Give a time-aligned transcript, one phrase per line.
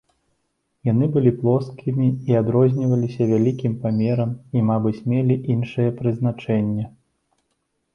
[0.91, 6.93] Яны былі плоскімі і адрозніваліся вялікім памерам і, мабыць, мелі іншае прызначэнне.